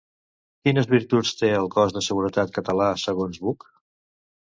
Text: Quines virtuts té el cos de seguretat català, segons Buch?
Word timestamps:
Quines 0.67 0.89
virtuts 0.93 1.35
té 1.43 1.53
el 1.59 1.69
cos 1.77 1.95
de 1.99 2.05
seguretat 2.09 2.57
català, 2.59 2.91
segons 3.07 3.43
Buch? 3.47 3.73